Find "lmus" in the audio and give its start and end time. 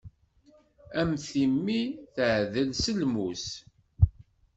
2.99-3.45